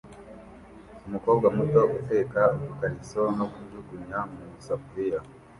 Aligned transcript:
Umukobwa 1.07 1.45
muto 1.55 1.81
uteka 1.97 2.41
udukariso 2.55 3.21
no 3.37 3.45
kujugunya 3.53 4.19
mu 4.31 4.43
isafuriya 4.59 5.19